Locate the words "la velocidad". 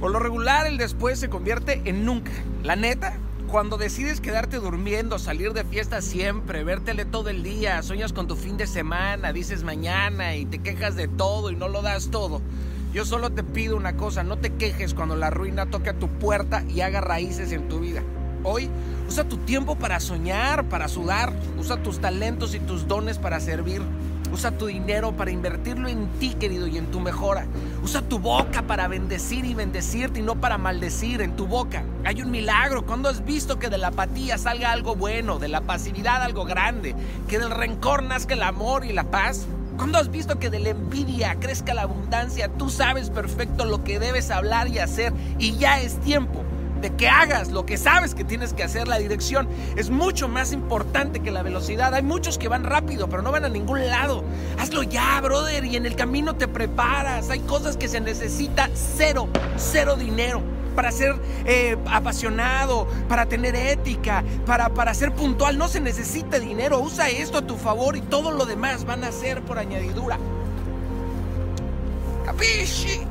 51.30-51.94